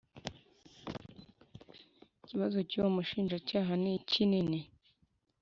Ikibazo 2.21 2.57
cy’ 2.69 2.75
uwo 2.79 2.89
mushinjacyaha 2.95 3.71
nikini. 3.83 4.59